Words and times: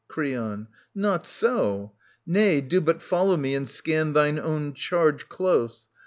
Creon. 0.07 0.65
Not 0.95 1.27
so! 1.27 1.91
Nay, 2.25 2.59
do 2.59 2.81
but 2.81 3.03
follow 3.03 3.37
me 3.37 3.53
and 3.53 3.69
scan 3.69 4.13
Thine 4.13 4.39
own 4.39 4.73
charge 4.73 5.29
close. 5.29 5.89